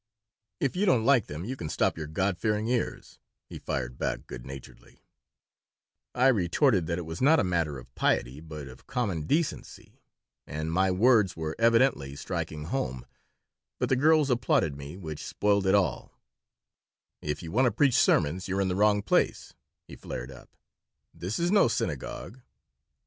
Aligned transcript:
"If 0.59 0.75
you 0.75 0.87
don't 0.87 1.05
like 1.05 1.27
them 1.27 1.45
you 1.45 1.55
can 1.55 1.69
stop 1.69 1.95
your 1.95 2.07
God 2.07 2.39
fearing 2.39 2.65
ears," 2.67 3.19
he 3.45 3.59
fired 3.59 3.99
back, 3.99 4.25
good 4.25 4.47
naturedly 4.47 5.03
I 6.15 6.29
retorted 6.29 6.87
that 6.87 6.97
it 6.97 7.05
was 7.05 7.21
not 7.21 7.39
a 7.39 7.43
matter 7.43 7.77
of 7.77 7.93
piety, 7.93 8.39
but 8.39 8.67
of 8.67 8.87
common 8.87 9.27
decency, 9.27 10.01
and 10.47 10.71
my 10.71 10.89
words 10.89 11.37
were 11.37 11.55
evidently 11.59 12.15
striking 12.15 12.63
home, 12.63 13.05
but 13.77 13.89
the 13.89 13.95
girls 13.95 14.31
applauded 14.31 14.75
me, 14.75 14.97
which 14.97 15.23
spoiled 15.23 15.67
it 15.67 15.75
all 15.75 16.17
"If 17.21 17.43
you 17.43 17.51
want 17.51 17.65
to 17.65 17.71
preach 17.71 17.93
sermons 17.93 18.47
you're 18.47 18.59
in 18.59 18.69
the 18.69 18.75
wrong 18.75 19.03
place," 19.03 19.53
he 19.87 19.95
flared 19.95 20.31
up. 20.31 20.49
"This 21.13 21.37
is 21.37 21.51
no 21.51 21.67
synagogue." 21.67 22.41